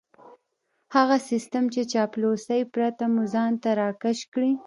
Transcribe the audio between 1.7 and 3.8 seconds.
چې له چاپلوسۍ پرته مو ځان ته